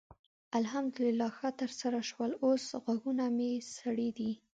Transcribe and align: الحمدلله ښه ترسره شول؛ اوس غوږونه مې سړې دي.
الحمدلله 0.59 1.27
ښه 1.37 1.49
ترسره 1.59 1.99
شول؛ 2.09 2.31
اوس 2.45 2.63
غوږونه 2.83 3.25
مې 3.37 3.51
سړې 3.75 4.09
دي. 4.17 4.31